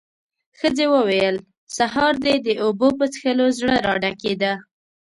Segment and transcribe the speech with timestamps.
[0.59, 1.35] ښځې وويل:
[1.77, 4.53] سهار دې د اوبو په څښلو زړه راډکېده.